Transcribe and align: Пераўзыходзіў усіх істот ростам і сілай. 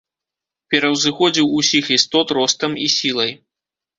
Пераўзыходзіў 0.73 1.47
усіх 1.59 1.91
істот 1.97 2.27
ростам 2.37 2.71
і 2.87 2.91
сілай. 2.97 3.31